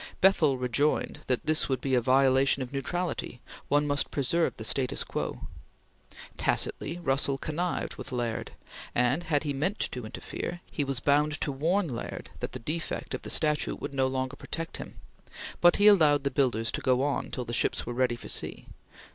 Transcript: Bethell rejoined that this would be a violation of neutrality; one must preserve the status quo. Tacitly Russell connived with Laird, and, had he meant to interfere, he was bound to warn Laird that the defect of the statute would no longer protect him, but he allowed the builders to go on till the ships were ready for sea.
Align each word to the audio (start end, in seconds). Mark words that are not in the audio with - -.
Bethell 0.19 0.57
rejoined 0.57 1.19
that 1.27 1.45
this 1.45 1.69
would 1.69 1.79
be 1.79 1.93
a 1.93 2.01
violation 2.01 2.63
of 2.63 2.73
neutrality; 2.73 3.39
one 3.67 3.85
must 3.85 4.09
preserve 4.09 4.55
the 4.57 4.63
status 4.63 5.03
quo. 5.03 5.41
Tacitly 6.37 6.97
Russell 6.97 7.37
connived 7.37 7.97
with 7.97 8.11
Laird, 8.11 8.49
and, 8.95 9.25
had 9.25 9.43
he 9.43 9.53
meant 9.53 9.77
to 9.77 10.03
interfere, 10.03 10.61
he 10.71 10.83
was 10.83 10.99
bound 10.99 11.39
to 11.41 11.51
warn 11.51 11.87
Laird 11.87 12.31
that 12.39 12.53
the 12.53 12.57
defect 12.57 13.13
of 13.13 13.21
the 13.21 13.29
statute 13.29 13.79
would 13.79 13.93
no 13.93 14.07
longer 14.07 14.35
protect 14.35 14.77
him, 14.77 14.95
but 15.59 15.75
he 15.75 15.85
allowed 15.85 16.23
the 16.23 16.31
builders 16.31 16.71
to 16.71 16.81
go 16.81 17.03
on 17.03 17.29
till 17.29 17.45
the 17.45 17.53
ships 17.53 17.85
were 17.85 17.93
ready 17.93 18.15
for 18.15 18.27
sea. 18.27 18.65